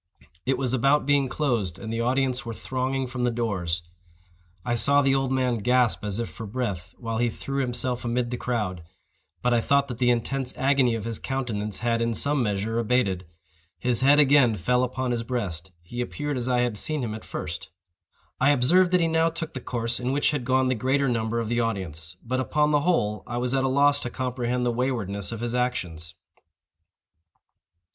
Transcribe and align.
It 0.47 0.57
was 0.57 0.73
about 0.73 1.05
being 1.05 1.29
closed, 1.29 1.77
and 1.77 1.93
the 1.93 2.01
audience 2.01 2.43
were 2.43 2.55
thronging 2.55 3.05
from 3.05 3.23
the 3.23 3.29
doors. 3.29 3.83
I 4.65 4.73
saw 4.73 5.03
the 5.03 5.13
old 5.13 5.31
man 5.31 5.59
gasp 5.59 6.03
as 6.03 6.17
if 6.17 6.27
for 6.27 6.47
breath 6.47 6.95
while 6.97 7.19
he 7.19 7.29
threw 7.29 7.61
himself 7.61 8.03
amid 8.03 8.31
the 8.31 8.35
crowd; 8.37 8.81
but 9.43 9.53
I 9.53 9.61
thought 9.61 9.87
that 9.89 9.99
the 9.99 10.09
intense 10.09 10.57
agony 10.57 10.95
of 10.95 11.03
his 11.05 11.19
countenance 11.19 11.81
had, 11.81 12.01
in 12.01 12.15
some 12.15 12.41
measure, 12.41 12.79
abated. 12.79 13.27
His 13.77 14.01
head 14.01 14.17
again 14.17 14.55
fell 14.55 14.83
upon 14.83 15.11
his 15.11 15.21
breast; 15.21 15.71
he 15.83 16.01
appeared 16.01 16.35
as 16.35 16.49
I 16.49 16.61
had 16.61 16.77
seen 16.77 17.03
him 17.03 17.13
at 17.13 17.23
first. 17.23 17.69
I 18.39 18.49
observed 18.49 18.89
that 18.93 19.01
he 19.01 19.07
now 19.07 19.29
took 19.29 19.53
the 19.53 19.61
course 19.61 19.99
in 19.99 20.11
which 20.11 20.31
had 20.31 20.45
gone 20.45 20.67
the 20.67 20.73
greater 20.73 21.09
number 21.09 21.39
of 21.39 21.47
the 21.47 21.59
audience—but, 21.59 22.39
upon 22.39 22.71
the 22.71 22.81
whole, 22.81 23.21
I 23.27 23.37
was 23.37 23.53
at 23.53 23.63
a 23.63 23.67
loss 23.67 23.99
to 23.99 24.09
comprehend 24.09 24.65
the 24.65 24.71
waywardness 24.71 25.31
of 25.31 25.41
his 25.41 25.53
actions. 25.53 26.15